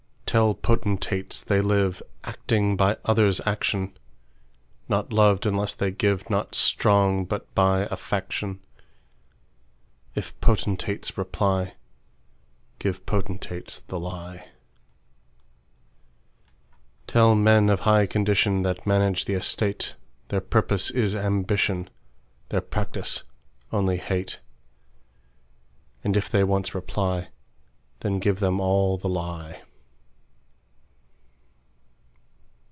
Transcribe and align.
Tell 0.31 0.55
potentates, 0.55 1.41
they 1.43 1.59
liveActing 1.59 2.77
by 2.77 2.95
others' 3.03 3.41
action; 3.45 3.97
Not 4.87 5.11
loved 5.11 5.45
unless 5.45 5.73
they 5.73 5.91
give, 5.91 6.29
Not 6.29 6.55
strong, 6.55 7.25
but 7.25 7.53
by 7.53 7.81
a 7.91 7.97
faction:If 7.97 10.39
potentates 10.39 11.17
reply, 11.17 11.73
Give 12.79 13.05
potentates 13.05 13.81
the 13.81 13.99
lie. 13.99 14.47
Tell 17.07 17.35
men 17.35 17.69
of 17.69 17.81
high 17.81 18.05
condition, 18.05 18.61
That 18.61 18.87
manage 18.87 19.25
the 19.25 19.33
estate, 19.33 19.97
Their 20.29 20.39
purpose 20.39 20.91
is 20.91 21.13
ambition, 21.13 21.89
Their 22.47 22.61
practice 22.61 23.23
only 23.73 23.97
hate:And 23.97 26.15
if 26.15 26.29
they 26.29 26.45
once 26.45 26.73
reply, 26.73 27.27
Then 27.99 28.19
give 28.19 28.39
them 28.39 28.61
all 28.61 28.97
the 28.97 29.09
lie. 29.09 29.63